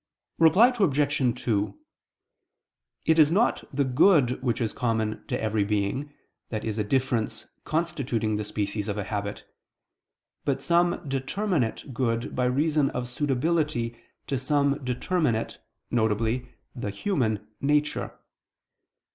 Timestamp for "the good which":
3.71-4.59